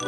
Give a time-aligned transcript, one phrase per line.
[0.00, 0.06] ハ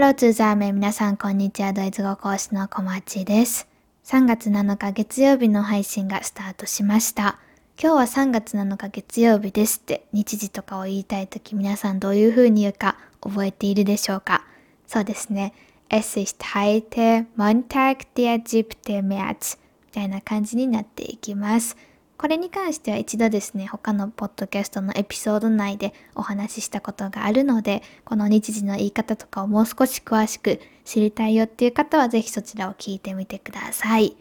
[0.00, 1.72] ローツーザーメン皆さんこんにちは。
[1.72, 3.68] ドイツ語講師の小町です。
[4.04, 7.38] 3月7日月曜日の配信がスタートしました。
[7.80, 14.42] 今日は3月7日月曜日ですって日時とかを言いたいとき皆さんどういう風に言うか覚えているでしょうか？
[14.88, 15.54] そうですね。
[15.90, 18.66] Es ist heute Montag der 7.
[19.06, 21.76] März みたいな感じになっていきます。
[22.20, 34.16] これに関しては一度ですね、他のポッドキャストのエピソード内でお話ししたことがあるので、この日時の言い方とかをもう少し詳しく知りたいよっていう方はぜひそちらを聞いてみてください。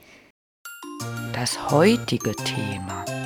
[1.34, 3.19] Das heutige Thema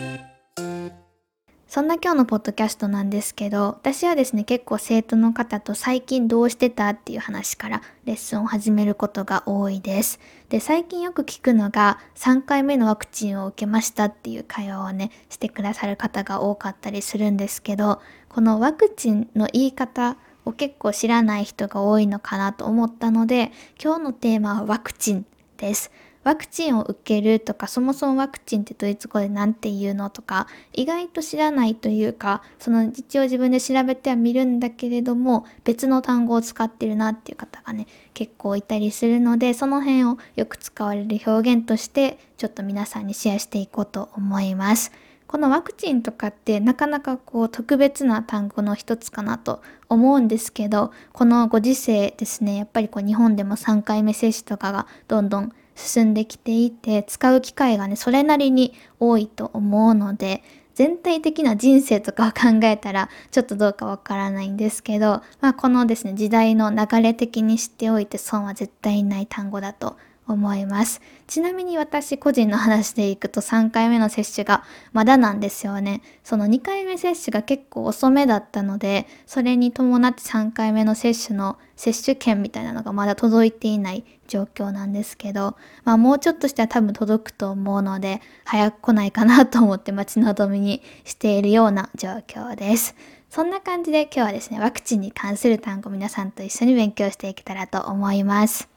[1.74, 10.20] そんな今日のポッドキャストなんですけど、私はですね、結構生徒の方と最近どうしてたっていう話からレッスンを始めることが多いです。
[10.50, 18.00] で、最近よく聞くのが3回目のワクチンを受けましたっていう会話をね、してくださる方が多かったりするんですけど、
[18.30, 23.52] このワクチンの言い方を結構知らない人が多いのかなと思ったので、
[23.84, 25.26] 今日のテーマはワクチン
[25.58, 25.90] です。
[26.24, 44.92] ワクチンを受けるとかそもそもワクチンってドイツ語で何て言うのとか意外と知らないというかその一応自分で調べてはみるんだけれども別の単語を使ってるなっていう方がね結構いたりするのでその辺をよく使われる表現としてちょっと皆さんにシェアしていこうと思います。
[45.34, 60.44] このワクチンとかってなかなかこう特別な単語の一つかなと思うんですけどこのご時世ですねやっぱりこう日本でも3回目接種とかがどんどん進んできていて使う機会がねそれなりに多いと思うので
[60.76, 70.13] 全体的な人生とかを考えたらちょっとどうかわからないんですけど、まあ、このですね時代の流れ的に知っておいて損は絶対ない単語だと思います。
[70.28, 76.02] 思いますちなみに私個人の話でいくと3回目の接種がまだなんですよね。
[76.24, 92.96] その2回目接種が結構遅めだったので、それに伴って3回目の接種の接種券みたいなのがまだ届いていない状況なんですけど、まあもうちょっとしたら多分届くと思うので、早く来ないかなと思って待ち望みにしているような状況です。
[93.30, 98.73] そんな感じで今日はですね、ワクチンに関する単語皆さんと一緒に勉強していけたらと思います。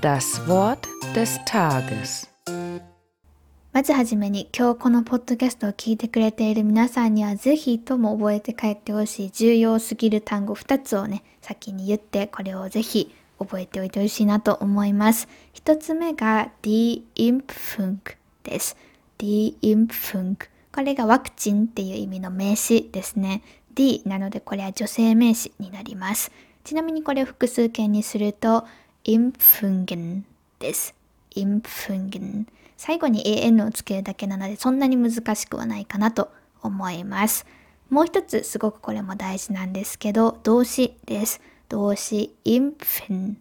[0.00, 0.78] Das Wort
[1.14, 2.28] des Tages
[3.72, 15.28] まずはじめに今日このポッドキャストを聞いてくれている皆さんにはぜひとも覚えて帰ってほしい重要すぎる単語2つをね先に言ってこれをぜひ覚えておいてほしいなと思います。
[15.54, 17.98] 1つ目が Die Impfung
[18.44, 18.76] です。
[19.18, 20.36] Die Impfung
[20.74, 23.42] これがワクチンっていう意味の名詞ですね。
[23.74, 26.30] D なのでこれは女性名詞になります。
[26.64, 28.66] ちなみにこれを複数形にすると
[29.06, 30.22] Impfungen
[30.58, 30.94] です。
[31.36, 32.46] Impfungen
[32.76, 37.46] 最後に an をつけるだけなのでそんなに難しくはないかなと思います。
[37.88, 41.40] もう一つすごくこれも大事なんですけど動詞です。
[41.68, 43.36] 動詞 impfen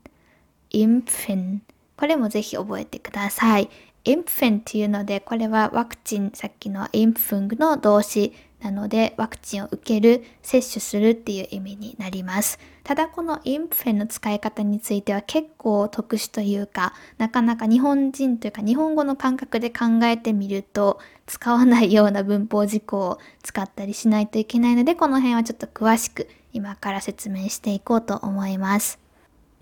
[0.71, 1.59] impfen
[1.97, 3.69] これもぜひ覚えてください。
[4.03, 8.33] impfen っていうのでこれはワクチンさっきの impfung の動詞
[8.65, 12.57] なのでワクチンを受ける接種するっていう意味になります。
[12.83, 29.04] ただこのインプフェンの使い方については結構特殊というかなかなか日本人というか日本語の感覚で考えてみると使わないような文法事項を使ったりしないといけないのでこの辺はちょっと詳しく今から説明していこうと思います。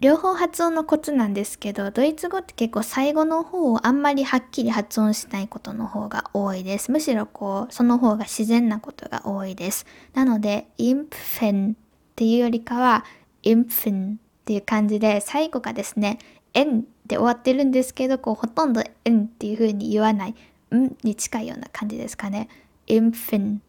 [0.03, 6.91] 両方発音のコツなんですけど、ドイツ語って結構最後の方をあんまりはっきり発音しないことの方が多いです。
[6.91, 9.85] むしろこう、その方が自然なことが多いです。
[10.13, 11.75] なので、インプフェンっ
[12.17, 13.05] ていうよりかは、
[13.43, 16.19] インプフェンっていう感じで、最後がですね、
[16.53, 20.35] エンで終わってるんですけど、こう、ほとんどエンっていう風に言わない、
[20.75, 22.49] んに近いような感じですかね。
[22.87, 23.61] インプフェン、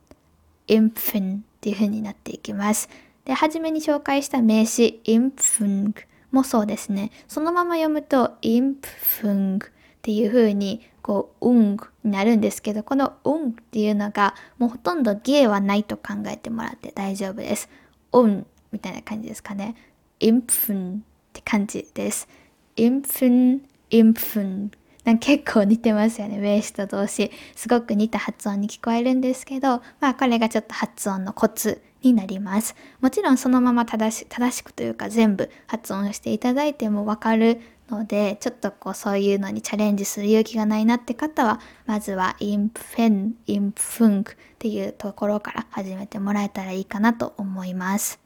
[0.66, 2.88] インプフェンっていう風になっていきます。
[3.24, 5.92] で、初めに紹介した名詞、インプフング。
[6.34, 7.10] もそうですね。
[7.28, 9.70] そのまま読むと、インプフングっ
[10.02, 17.68] ていう風に、こう、ウングになるんですけど、このウングっていうのが、もうほとんどゲーはないと考えてもらって大丈夫です。
[18.12, 19.76] ウンみたいな感じですかね。
[20.20, 22.28] インプフンって感じです。
[22.76, 24.70] インプン、インプン。
[25.04, 26.38] なんか結構似てますよね。
[26.38, 27.30] 名詞と動詞。
[27.54, 32.74] すごく似た発音に聞こえるんですけど、まあこれがちょっと発音のコツになります。
[33.00, 37.60] もちろんそのまま正し正しくというか全部発音していただいてもわかる
[37.90, 48.20] ので、ちょっとこうそういうのにチャレンジする勇気がないなって方は、まずはインフェン、インフンクっていうところから始めてもらえたらいいかなと思います。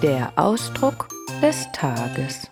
[0.00, 1.06] Der Ausdruck
[1.40, 2.51] des Tages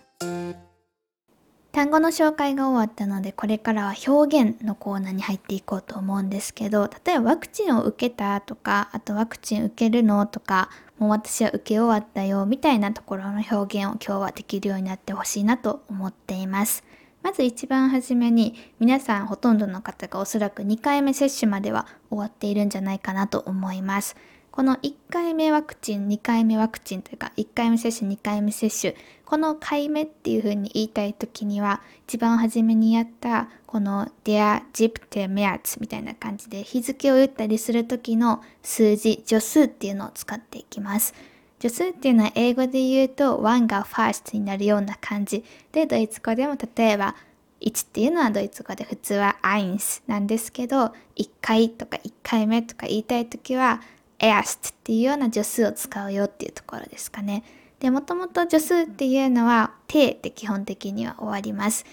[1.72, 10.69] 単語の紹介が終わったので、これからは表現のコーナーに入っていこうと思うんですけど、例えばワクチンを受けたとか、あとワクチン受けるのとか、
[10.99, 16.82] もう私は受け終わったよみたいなところの表現を今日はできるようになってほしいなと思っています。
[17.22, 24.17] まず一番初めに皆さんほとんどの方がおそらく2回目接種までは終わっているんじゃないかなと思います。
[24.60, 41.14] この1回目ワクチン、2回目ワクチンというか、1回目接種、2回目接種、この回目っていう風に言いたい時には、一番初めにやった、この der siebte März みたいな感じで日付を言ったりする時の数字、助数っていうのを使っていきます。
[41.58, 45.42] 助数っていうのは英語で言うと1が first になるような感じ
[45.72, 47.16] で、ドイツ語でも例えば
[47.62, 53.80] 1っていうのはドイツ語で普通は eins なんですけど、1回とか1回目とか言いたい時は
[54.20, 57.43] erst っていうような助数を使うよっていうところですかね。
[57.81, 61.84] で、もともと助数っていうのは、てで基本的には終わります。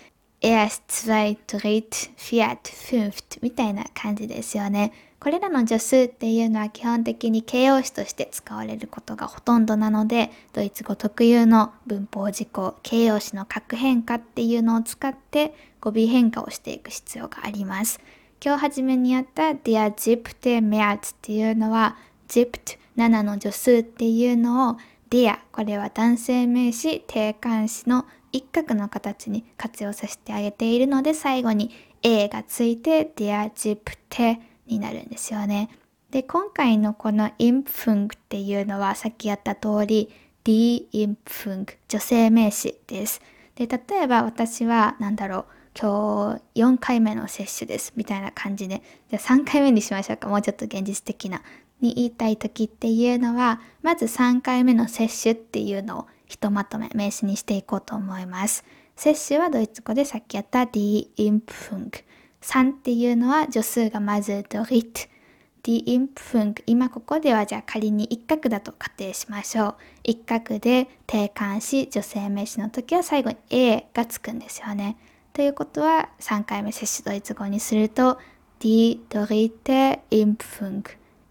[0.41, 4.91] erst, zweit, dritt, viert, fünft みたいな感じですよね。
[5.19, 17.99] これらの助数っていうのは基本的に形容詞として使われることがほとんどなので、ドイツ語特有の文法事項、形容詞の格変化っていうのを使って語尾変化をしていく必要があります。
[18.43, 21.97] 今日初めにやった der siebte März っていうのは
[22.27, 24.77] gypt 7の助数っていうのを
[25.09, 31.71] dear これは男性名詞定冠詞の一角の形に活用させてあげているので最後に
[32.03, 34.37] A がついて dear Egypt
[34.67, 35.69] になるんですよね。
[36.11, 40.09] で今回のこの impfung っていうのはさっきやった通り
[40.43, 43.21] d i m p u n g 女性名詞です。
[43.55, 45.45] で例えば私は何だろう
[45.79, 51.41] 今日4回目の接種ですみたいな感じでじゃあ3回目にしましょうかもうちょっと現実的な
[51.81, 58.63] に言いたい時っていうのは、まず3回目の接種っていうのをひとまとめ、名詞にしていこうと思います。
[58.95, 61.91] 接種はドイツ語でさっきやった die Impfung。
[62.41, 65.07] 3っていうのは助数がまず d r i t。
[65.63, 66.61] die Impfung。
[66.65, 69.75] 今ここではじゃあ仮に一角だと仮定しましょう。
[70.03, 74.97] 一角で定冠詞、女性名詞の時は最後に A がつくんですよね。
[75.33, 78.17] ということは3回目接種ドイツ語にすると
[78.59, 80.83] die dritte Impfung。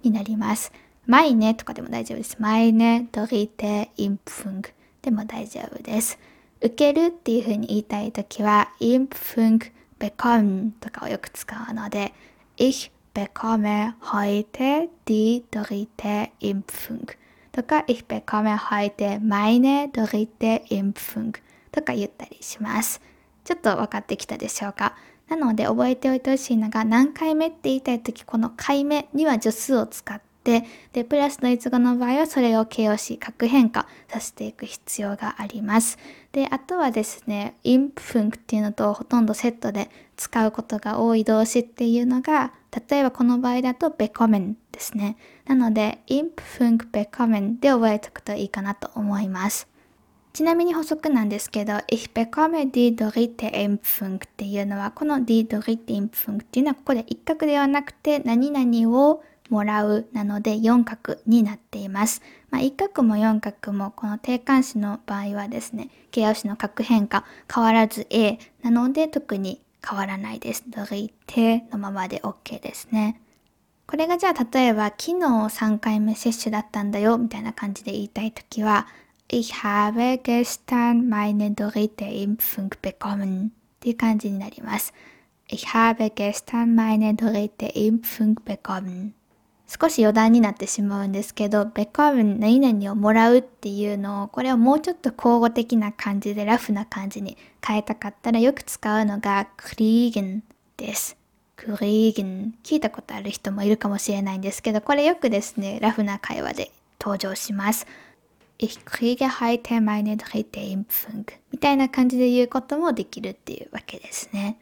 [0.06, 0.72] になります。
[1.06, 2.36] マイネとかでも大丈夫です。
[2.40, 4.70] マイネ、ドリテ、インプフング
[5.02, 6.18] でも大丈夫です。
[6.60, 9.66] 受けるっていうふうに言いたいときは、インプフング、
[9.98, 12.12] ベコンとかをよく使うので、
[12.56, 17.16] Ich bekomme heute die dritte Impfung
[17.52, 21.32] とか、Ich bekomme heute meine dritte Impfung
[21.70, 23.00] とか言ったりします。
[23.44, 24.96] ちょっと分かってきたでしょうか？
[25.28, 35.98] なので覚えておいてほしいのが何回目って言いたい時この回目には助数を使ってでプラスドイツ語の場合はそれを形容詞格変化させていく必要があります。
[36.30, 42.52] であとはですねインプフンクっていうのとほとんどセットで使うことが多い動詞っていうのが
[42.88, 45.16] 例えばこの場合だとベコメンですね。
[45.46, 49.66] なのでインプフンクベコメンで覚えておくといいかなと思います。
[50.36, 62.20] ちなみに補足なんですけど、Ich bekomme die dritte Impfung っていうのは、この die dritte Impfung っていうのはここで一角ではなくて、何々をもらうなので4角になっています。
[62.50, 70.64] まあ、一角も4角もこの定冠詞の場合はですね、形容詞の角変化変わらず A なので特に変わらないです。
[70.68, 73.22] ドリテのままで OK ですね。
[73.86, 78.86] これがじゃあ例えば昨日3回目接種だったんだよみたいな感じで言いたいときは
[79.28, 84.94] Ich habe gestern meine dritte Impfung bekommen っていう感じになります。
[85.48, 89.12] Ich habe gestern meine dritte Impfung bekommen
[89.68, 100.44] 少し余談になってしまうんですけど、ベコムン何々をもらうっていうのを、これをもうちょっと口語的な感じでラフな感じに変えたかったらよく使うのがクリーゲン
[100.76, 101.16] です。
[101.56, 102.54] クリーゲン。
[102.62, 107.88] 聞いたことある人もいるかもしれないんですけど、これよくですね、ラフな会話で登場します。
[108.58, 114.58] Ich kriege heute meine dritte Impfung みたいな感じで言うこともできるっていうわけですね。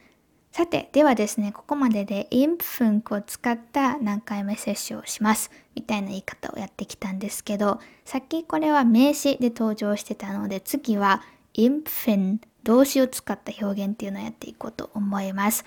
[0.50, 11.22] さて、ではですね、ここまでで Impfung を使った何回目接種をしますみたいな言い方をやってきたんですけど、さっきこれは名詞で登場してたので、次は
[11.54, 15.64] Impfen 動詞を使った表現っていうのをやっていこうと思います。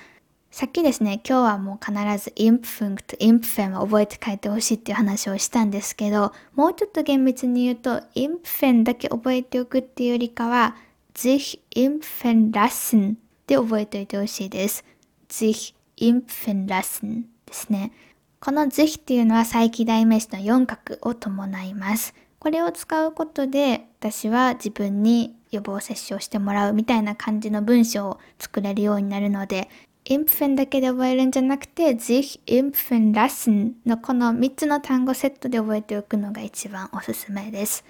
[0.57, 10.75] さっきですね、今日はもう必ずインプフンクとインプフェンは覚えて帰ってほしいっていう話をしたんですけど、もうちょっと厳密に言うと、インプフェンだけ覚えておくっていうよりかは、
[11.13, 14.83] sich impfen lassen で覚えておいてほしいです。
[15.29, 17.91] sich impfen lassen ですね。
[18.39, 22.15] この sich っていうのは再起代名詞の4角を伴います。
[22.39, 29.69] これを使うことで私は自分に予防接種をしてもらうみたいな感じの文章を作れるようになるので、
[30.09, 37.83] インプフェンだけで覚えるんじゃなくて、sich impfen lassen のこの3つの単語セットで覚えておくのが一番おすすめです。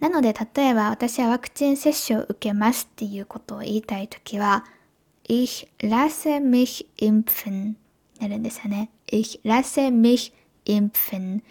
[0.00, 4.64] なので、例えば私はワクチン接種を受けますっていうことを言いたいときは、
[5.28, 7.74] Ich lasse mich impfen
[8.20, 8.90] なるんですよね。
[9.06, 10.32] Ich lasse mich
[10.66, 11.42] impfen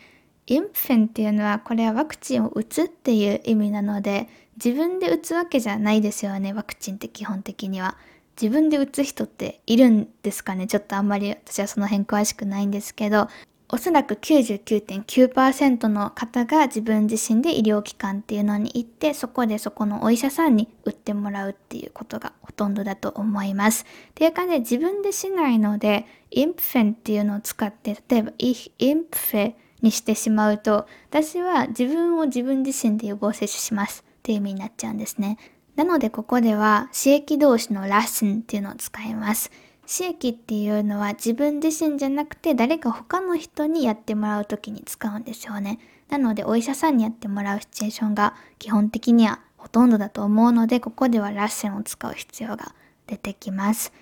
[0.49, 7.97] インフェンっていうのはこれはワクチンを打つっていう意味なので自分で打つわけじゃないですよねワクチンって基本的には
[8.41, 10.67] 自分で打つ人っているんですかね？
[10.67, 13.27] ちょっとあんまり私はその辺詳しくないんですけど
[13.72, 23.84] おそらく99.9%の方が自分自身で医療機関っていうのに行ってそこでそこのお医者さんに打ってもらうっていうことがほとんどだと思います。
[23.84, 28.53] っていう感じで自分でしないのでインプフェンっていうのを使って例えばイ
[28.93, 35.38] ンプフェにしてしまうと私は自分を自分自身で予防接種しますっていう意味になっちゃうんですね。
[35.79, 39.50] なのでここでは刺激同士のラッスンっていうのを使います。
[39.88, 45.79] 刺激っていうのは自分自身じゃなくて誰か他の人にやってもらう時に使うんですよね。
[46.09, 52.75] なのでお医者さんにやってもらうシチュエーションが基本的にはほとんどだと思うのでここではラッセンを使う必要が
[53.07, 53.93] 出てきます。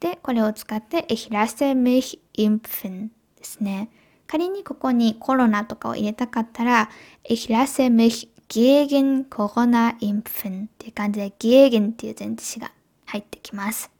[0.00, 3.90] で、これを使って Ich lasse mich impfen ですね。
[4.26, 6.88] 仮にここにコロナとかを入れたかったら、
[7.28, 12.72] ich lasse mich gegen Corona impfen っていう感じで gegen っていう前置詞が
[13.06, 13.90] 入ってきます。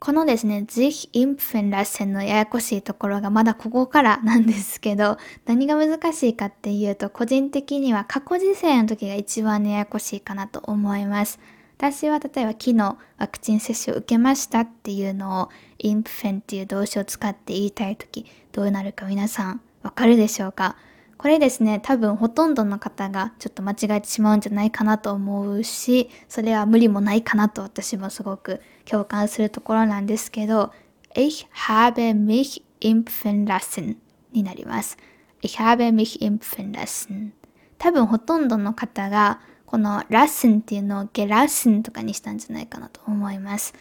[0.00, 11.40] このですね、sich impfen lassen のややこしいところがまだここからなんですけど、何が難しいかっていうと、個人的には過去時世の時が一番ややこしいかなと思います。
[11.78, 20.76] 私は例えば昨日ワクチン接種を受けましたっていうのをインプフェンっていう動詞を使って言いたい時どうなるか皆さんわかるでしょうか
[21.18, 30.72] これですね多分ほとんどの方がちょっと間違えてしまうんじゃないかなと思うしそれは無理もないかなと私もすごく共感するところなんですけど
[31.14, 33.96] Ich habe mich impfen lassen
[34.32, 34.96] になります
[35.42, 37.30] Ich habe mich impfen lassen
[37.78, 43.74] 多分ほとんどの方がこのラッスンっていうのをゲラッスンとかにしたんじゃないかなと思います。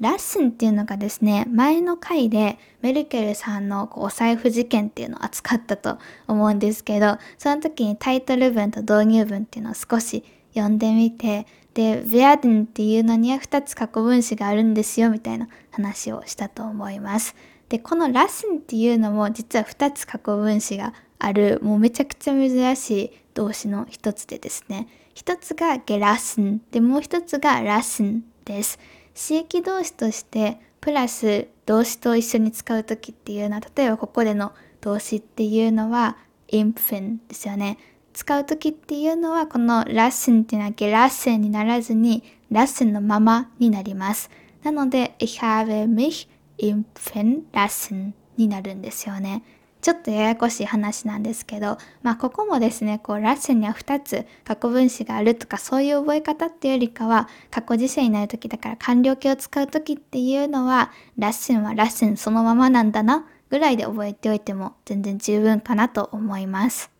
[0.00, 10.22] ラッスンっていうのがですね、前の回でメルケルさんのこうお財布事件っていうのを扱ったと思うんですけど、その時にタイトル文と導入文っていうのを少し
[10.54, 17.34] 読んでみて、で、ヴアデンっていうのには2つ過去分詞があるんですよみたいな話をしたと思います。
[17.68, 28.78] で、このラッスンっていうのも実は2つ過去分詞がある、もうめちゃくちゃ珍しい動詞の一つでですね、一つがゲラッスンでもう一つがラッスンです。
[29.18, 37.78] 刺激動詞としてプラス動詞と一緒に使う時っていうのは例えばここでの動詞っていうのはインプフェンですよね。
[38.12, 44.30] 使う時っていうのはこのラッスンっていうのはゲラッセンにならずにラッセンのままになります。
[44.62, 49.42] なので Ich habe mich impfen lassen になるんですよね。
[49.80, 66.90] ちょっとややこしい話なんですけど、まあここもですね、こうラッスンには2つ過去分詞があるとかそういう覚え方っていうよりかは過去時世になる時だから完了形を使う時っていうのはラッスンはラッスンそのままなんだなぐらいで覚えておいても全然十分かなと思います。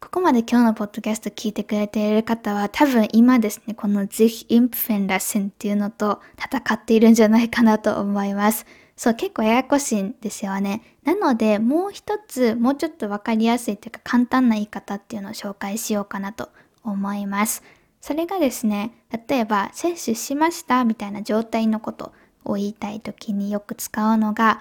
[0.00, 8.64] ここまで今日のポッドキャスト聞いてくれている方は多分今ですね、この Sich Impfen Lassen っていうのと戦っているんじゃないかなと思います。
[8.98, 10.82] そう、結構ややこしいんですよね。
[11.04, 16.50] なので、もう一つ、もうちょっとわかりやすいというか簡単な言い方っていうのを紹介しようかなと
[16.82, 17.62] 思います。
[18.00, 18.90] それがですね、
[19.28, 22.12] 例えば、接種しましたみたいな状態のこと
[22.44, 24.60] を言いたいときによく使うのが、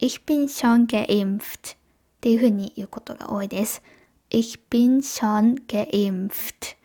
[0.00, 1.78] Ich bin schon geimpft っ
[2.20, 3.84] ていうふうに言うことが多いです。
[4.30, 6.76] Ich bin schon geimpft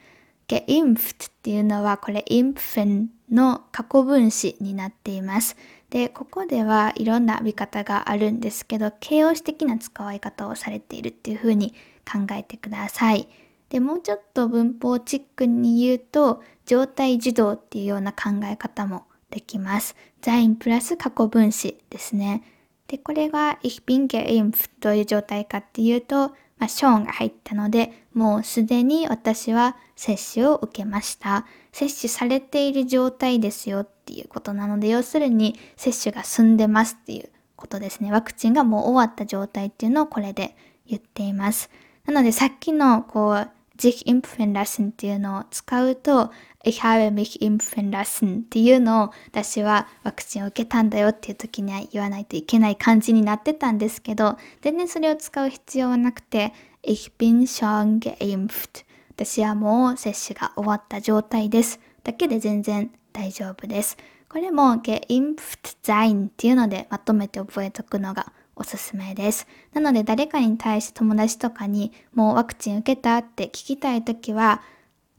[0.51, 5.55] geimpft っていうのはこれ impfen の過去分詞になっています。
[5.91, 11.73] で、ここではいろんな見方があるんですけど、形容詞的な使い方をされているっていうふうに
[12.09, 13.27] 考えてください。
[13.69, 19.97] で、もうちょっと文法チックに言うと、状態受動っていうような考え方もできます。
[20.21, 22.43] ザインプラス過去分詞ですね。
[22.87, 26.31] で、これが Ich bin geimpft どういう状態かっていうと、
[26.61, 31.47] まあ、ショーンが入ったので、もうすでに私は接種を受けました。
[31.71, 38.11] 接種されている状態ですよっていうことなので、要するに接種が済んでますっていうことですね。
[38.11, 41.71] ワクチンがもう終わった状態っていうのをこれで言っています。
[42.05, 43.49] なのでさっきのこう、
[43.81, 46.31] sich impfen lassen っていうのを使うと、
[46.63, 58.85] Ich habe mich impfen lassen っていうのを私はワクチンを受けたんだよっていう時には言わないといけない感じになってたんですけど、全然それを使う必要はなくて、Ich bin schon geimpft.
[59.09, 63.97] 私はもう接種が終わった状態ですだけで全然大丈夫です。
[64.29, 69.47] これも geimpft sein っていうのでまとめて覚えておくのがおすすめです。
[69.73, 74.61] なので誰かに対して友達とかにもうワクチン受けたって聞きたいときは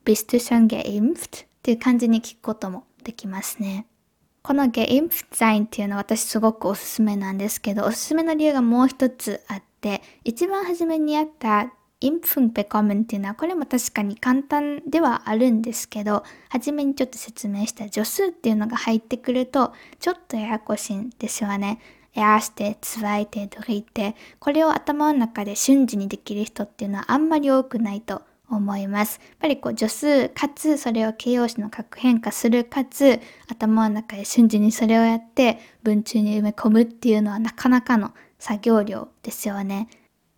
[0.04, 1.44] bist du schon geimpft?
[1.44, 3.86] っていう感じに聞くこともできますね。
[4.42, 21.78] この geimpft sein っていうのは私すごくおすすめなんですけど、おすすめの理由がもう一つあって、一番初めにあった Impfung bekommen っていうのはこれも確かに簡単ではあるんですけど、初めにちょっと説明した助数っていうのが入ってくると、ちょっとややこしいんですよね。
[22.14, 29.18] Erste, zweite, dritte これを頭の中で瞬時にできる人っていうのはあんまり多くないと思います。
[29.22, 39.88] やっぱりこう助数かつそれを形容詞の核変化するかつ頭の中で瞬時にそれをやって文中に埋め込むっていうのはなかなかの作業量ですよね。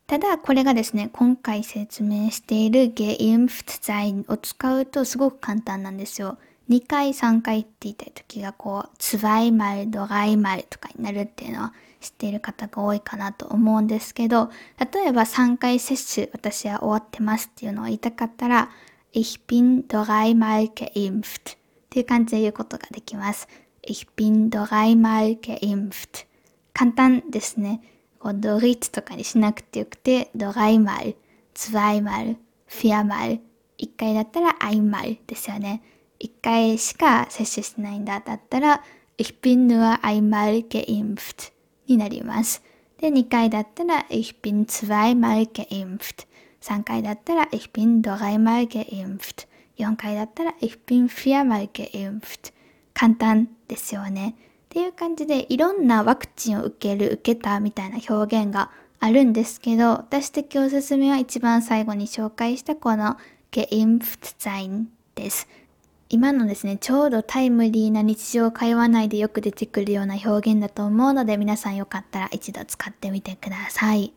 [0.07, 6.38] ただこれがですね、今回説明している geimpft sein を使うとすごく簡単なんですよ。
[6.68, 18.71] 2回3回って言いたい時がこう、zweimal, dreimal とかになるっていうのは知っている方が多いかなと思うんですけど、例えば3回接種私は終わってますっていうのを言いたかったら、
[19.12, 21.59] ich bin dreimal geimpft っ
[21.90, 23.47] ていう感じで言うことができます。
[23.87, 26.26] ich bin dreimal geimpft
[26.73, 27.83] 簡単ですね。
[28.18, 31.14] こうドリッツとかにしなくてよくて、dreimal,
[31.54, 32.37] zweimal,
[32.68, 33.40] viermal
[33.78, 35.83] 1回だったら einmal ですよね。
[36.25, 38.83] 1回しか接種してないんだだったら、
[39.19, 41.52] ich bin nur einmal geimpft
[41.87, 42.62] になります。
[42.99, 46.26] で、2回だったら、ich bin zweimal geimpft。
[46.62, 49.47] 3回だったら、ich bin dreimal geimpft。
[49.76, 52.54] 4回だったら、ich bin viermal geimpft。
[52.95, 54.35] 簡単ですよね。
[54.38, 63.19] っていう感じで、いろんなワクチンを受ける、受けたみたいな表現があるんですけど、私的おすすめは一番最後に紹介したこの
[63.52, 65.47] geimpft sein です。
[66.14, 74.12] 今のですね、ちょうどタイムリーな日常会話内でよく出てくるような表現だと思うので、皆さんよかったら一度使ってみてください。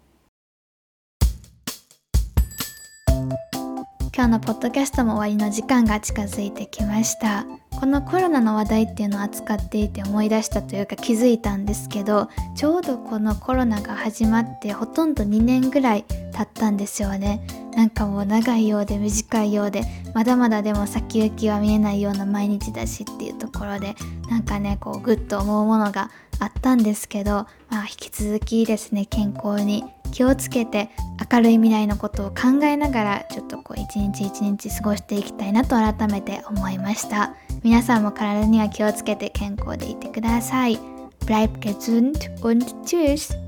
[4.17, 7.45] 今日のポッドキャストも終わりの時間が近づいてきました。
[7.79, 19.83] このコロナの話題っていうのを扱っていて思い出したというか気づいたんですけどちょうどこのコロナが始まってほとんど2年ぐらい経ったんですよねなんかもう長いようで短いようで
[20.15, 23.93] まだまだでも先行きは見えないような毎日だしっていうところで
[24.27, 30.89] なんかねこうグッと思うものがあったんですけど、まあ、引き続きですね健康に気をつけて
[31.31, 37.35] 明るい未来のことを考えながらちょっとこう一日一日過ごしていきたいなと改めて思いました。
[37.63, 40.79] 皆さんも体には気をつけて健康でいてください。
[41.25, 43.46] Bleib gesund und tschüss!